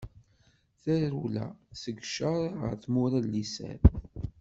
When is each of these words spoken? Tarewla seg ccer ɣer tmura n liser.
Tarewla 0.81 1.45
seg 1.81 1.97
ccer 2.05 2.41
ɣer 2.61 2.73
tmura 2.83 3.19
n 3.23 3.27
liser. 3.31 3.79